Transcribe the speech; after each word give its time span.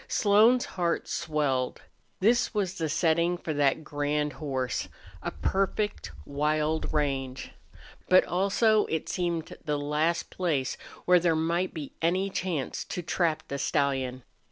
Slone's 0.07 0.65
heart 0.65 1.07
swelled. 1.07 1.83
This 2.21 2.55
was 2.55 2.79
the 2.79 2.89
setting 2.89 3.37
for 3.37 3.53
that 3.53 3.83
grand 3.83 4.33
horse 4.41 4.87
a 5.21 5.29
perfect 5.29 6.11
wild 6.25 6.91
range. 6.91 7.51
But 8.09 8.25
also 8.25 8.87
it 8.87 9.07
seemed 9.09 9.55
the 9.63 9.77
last 9.77 10.31
place 10.31 10.75
where 11.05 11.19
there 11.19 11.35
might 11.35 11.71
be 11.75 11.93
any 12.01 12.31
chance 12.31 12.83
to 12.85 13.03
trap 13.03 13.43
the 13.47 13.59
stallion. 13.59 14.23